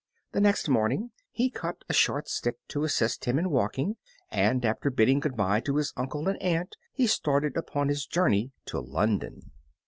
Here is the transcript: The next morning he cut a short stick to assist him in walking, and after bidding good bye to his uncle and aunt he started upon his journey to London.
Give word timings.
The 0.31 0.41
next 0.41 0.67
morning 0.67 1.11
he 1.29 1.51
cut 1.51 1.83
a 1.87 1.93
short 1.93 2.27
stick 2.27 2.55
to 2.69 2.83
assist 2.83 3.25
him 3.25 3.37
in 3.37 3.51
walking, 3.51 3.97
and 4.31 4.65
after 4.65 4.89
bidding 4.89 5.19
good 5.19 5.37
bye 5.37 5.59
to 5.59 5.75
his 5.75 5.93
uncle 5.95 6.27
and 6.27 6.41
aunt 6.41 6.75
he 6.91 7.05
started 7.05 7.55
upon 7.55 7.87
his 7.87 8.07
journey 8.07 8.51
to 8.65 8.79
London. 8.79 9.51